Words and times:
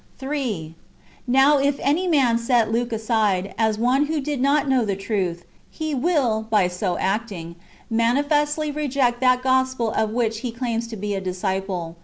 ^ 0.15 0.17
3. 0.17 0.73
Now 1.27 1.59
if 1.59 1.77
any 1.79 2.07
man 2.07 2.39
set 2.39 2.71
Luke 2.71 2.91
aside, 2.91 3.53
as 3.55 3.77
one 3.77 4.07
who 4.07 4.19
did 4.19 4.41
not 4.41 4.67
know 4.67 4.83
the 4.83 4.95
truth, 4.95 5.45
he 5.69 5.93
will, 5.93 6.47
[by 6.49 6.67
so 6.69 6.97
acting,] 6.97 7.55
manifestly 7.87 8.71
reject 8.71 9.21
that 9.21 9.43
gospel 9.43 9.91
of 9.91 10.09
which 10.09 10.39
he 10.39 10.51
claims 10.51 10.87
to 10.87 10.97
be 10.97 11.13
a 11.13 11.21
disciple. 11.21 11.97